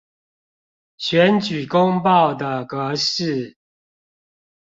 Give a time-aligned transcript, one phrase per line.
[0.97, 3.55] 選舉公報的格式